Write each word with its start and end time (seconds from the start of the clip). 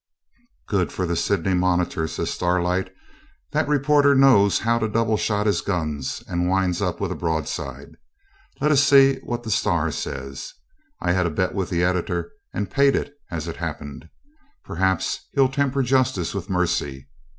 'Good 0.67 0.91
for 0.91 1.05
the 1.05 1.15
"Sydney 1.15 1.53
Monitor",' 1.53 2.07
says 2.07 2.31
Starlight; 2.31 2.91
'that 3.51 3.67
reporter 3.67 4.15
knows 4.15 4.57
how 4.57 4.79
to 4.79 4.87
double 4.89 5.15
shot 5.15 5.45
his 5.45 5.61
guns, 5.61 6.23
and 6.27 6.49
winds 6.49 6.81
up 6.81 6.99
with 6.99 7.11
a 7.11 7.15
broadside. 7.15 7.97
Let 8.59 8.71
us 8.71 8.81
see 8.83 9.17
what 9.21 9.43
the 9.43 9.51
"Star" 9.51 9.91
says. 9.91 10.55
I 11.01 11.11
had 11.11 11.27
a 11.27 11.29
bet 11.29 11.53
with 11.53 11.69
the 11.69 11.83
editor, 11.83 12.31
and 12.51 12.71
paid 12.71 12.95
it, 12.95 13.13
as 13.29 13.47
it 13.47 13.57
happened. 13.57 14.09
Perhaps 14.65 15.27
he'll 15.35 15.49
temper 15.49 15.83
justice 15.83 16.33
with 16.33 16.49
mercy. 16.49 17.07